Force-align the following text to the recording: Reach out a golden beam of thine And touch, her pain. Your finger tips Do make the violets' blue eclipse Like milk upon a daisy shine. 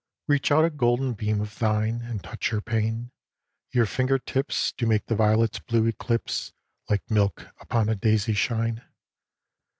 Reach 0.27 0.51
out 0.51 0.65
a 0.65 0.71
golden 0.71 1.13
beam 1.13 1.41
of 1.41 1.59
thine 1.59 2.01
And 2.01 2.23
touch, 2.23 2.49
her 2.49 2.59
pain. 2.59 3.11
Your 3.71 3.85
finger 3.85 4.17
tips 4.17 4.71
Do 4.75 4.87
make 4.87 5.05
the 5.05 5.13
violets' 5.15 5.59
blue 5.59 5.85
eclipse 5.85 6.53
Like 6.89 7.11
milk 7.11 7.49
upon 7.59 7.87
a 7.87 7.93
daisy 7.93 8.33
shine. 8.33 8.83